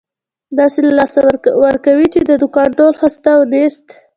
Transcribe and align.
داسې 0.57 0.79
له 0.85 0.91
لاسه 0.99 1.19
ورکوې، 1.67 2.07
چې 2.13 2.19
د 2.29 2.31
دوکان 2.41 2.69
ټول 2.77 2.93
هست 3.01 3.23
او 3.33 3.41
نیست. 3.53 3.85